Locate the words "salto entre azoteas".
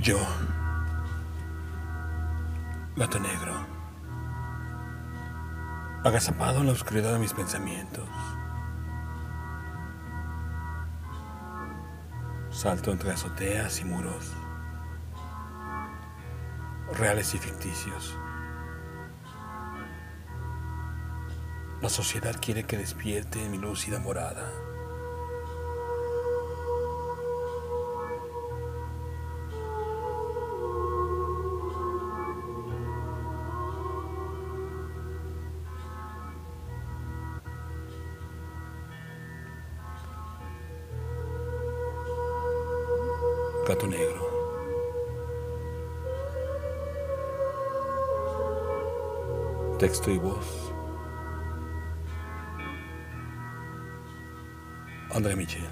12.50-13.80